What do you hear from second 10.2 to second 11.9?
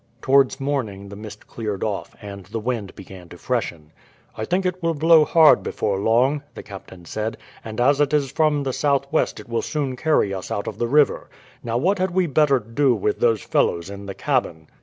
us out of the river. Now,